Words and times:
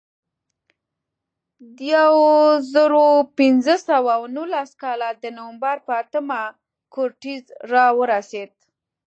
د 1.75 1.77
یو 1.95 2.15
زرو 2.73 3.07
پینځه 3.37 3.75
سوه 3.89 4.13
نولس 4.35 4.69
کال 4.81 5.01
د 5.23 5.25
نومبر 5.37 5.77
په 5.87 5.93
اتمه 6.01 6.41
کورټز 6.93 7.43
راورسېد. 7.71 8.51